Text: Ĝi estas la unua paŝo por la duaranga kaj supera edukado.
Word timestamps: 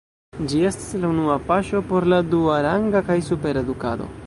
Ĝi 0.53 0.61
estas 0.69 0.87
la 1.03 1.11
unua 1.15 1.35
paŝo 1.51 1.83
por 1.93 2.09
la 2.15 2.21
duaranga 2.33 3.05
kaj 3.11 3.21
supera 3.31 3.67
edukado. 3.67 4.13